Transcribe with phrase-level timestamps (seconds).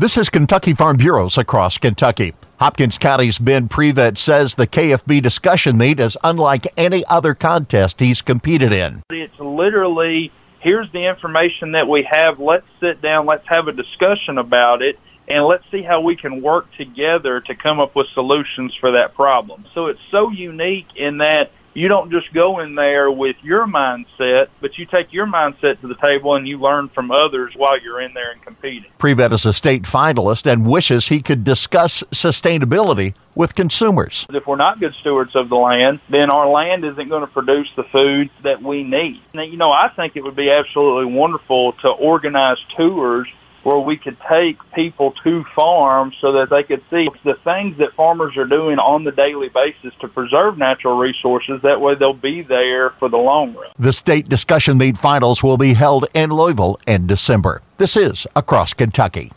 [0.00, 2.32] This is Kentucky Farm Bureaus across Kentucky.
[2.60, 8.22] Hopkins County's Ben Privet says the KFB discussion meet is unlike any other contest he's
[8.22, 9.02] competed in.
[9.10, 10.30] It's literally
[10.60, 12.38] here's the information that we have.
[12.38, 13.26] Let's sit down.
[13.26, 15.00] Let's have a discussion about it.
[15.26, 19.16] And let's see how we can work together to come up with solutions for that
[19.16, 19.66] problem.
[19.74, 24.48] So it's so unique in that you don't just go in there with your mindset,
[24.60, 28.00] but you take your mindset to the table and you learn from others while you're
[28.00, 28.90] in there and competing.
[28.98, 34.26] Privet is a state finalist and wishes he could discuss sustainability with consumers.
[34.30, 37.68] If we're not good stewards of the land, then our land isn't going to produce
[37.76, 39.22] the food that we need.
[39.32, 43.28] Now, you know, I think it would be absolutely wonderful to organize tours
[43.62, 47.92] where we could take people to farms so that they could see the things that
[47.94, 51.60] farmers are doing on the daily basis to preserve natural resources.
[51.62, 53.70] That way they'll be there for the long run.
[53.78, 57.62] The state discussion meet finals will be held in Louisville in December.
[57.76, 59.30] This is Across Kentucky.